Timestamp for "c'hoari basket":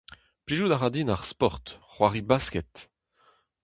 1.93-2.73